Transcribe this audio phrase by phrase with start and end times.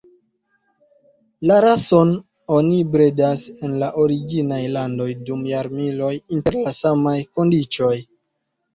[1.51, 2.13] La rason
[2.57, 7.97] oni bredas en la originaj landoj dum jarmiloj inter la samaj kondiĉoj.